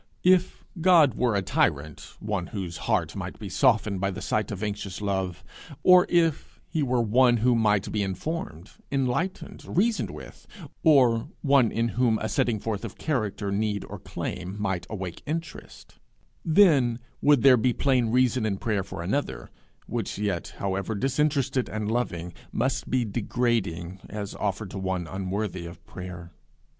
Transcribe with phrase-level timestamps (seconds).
[0.23, 4.63] If God were a tyrant, one whose heart might be softened by the sight of
[4.63, 5.43] anxious love;
[5.83, 10.47] or if he were one who might be informed, enlightened, reasoned with;
[10.81, 15.99] or one in whom a setting forth of character, need, or claim might awake interest;
[16.43, 19.51] then would there be plain reason in prayer for another
[19.85, 25.85] which yet, however disinterested and loving, must be degrading, as offered to one unworthy of
[25.85, 26.31] prayer.